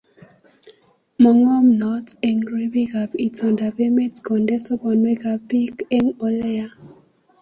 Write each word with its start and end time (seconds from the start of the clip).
Mo 1.21 1.31
ngomnon 1.41 2.03
eng 2.27 2.39
ribikap 2.59 3.09
itondap 3.27 3.75
emet 3.87 4.15
konde 4.27 4.55
sobonwekab 4.65 5.39
bik 5.49 5.75
eng 5.97 6.07
Ole 6.27 6.49
ya 6.57 6.69